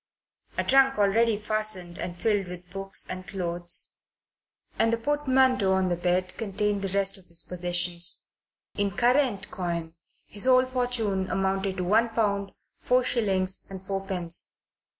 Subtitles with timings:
[0.57, 3.93] A trunk already fastened and filled with books and clothes,
[4.79, 8.25] and the portmanteau on the bed, contained the rest of his possessions.
[8.73, 9.93] In current coin
[10.25, 14.55] his whole fortune amounted to one pound, four shillings and fourpence.